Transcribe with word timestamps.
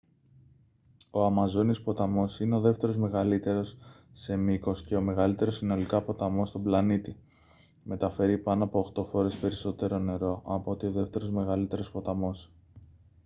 ο 1.11 1.25
αμαζόνιος 1.25 1.81
ποταμός 1.81 2.39
είναι 2.39 2.55
ο 2.55 2.59
δεύτερος 2.59 2.97
μεγαλύτερος 2.97 3.77
σε 4.11 4.35
μήκος 4.35 4.83
και 4.83 4.95
ο 4.95 5.01
μεγαλύτερος 5.01 5.55
συνολικά 5.55 6.01
ποταμός 6.01 6.49
στον 6.49 6.63
πλανήτη. 6.63 7.15
μεταφέρει 7.83 8.37
πάνω 8.37 8.63
από 8.63 8.79
8 8.97 9.03
φορές 9.05 9.37
περισσότερο 9.37 9.97
νερό 9.99 10.41
από 10.45 10.71
ό,τι 10.71 10.85
ο 10.85 10.91
δεύτερος 10.91 11.29
μεγαλύτερος 11.29 11.91
ποταμός 11.91 12.51